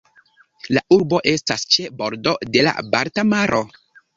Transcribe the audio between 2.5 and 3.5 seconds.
de la Balta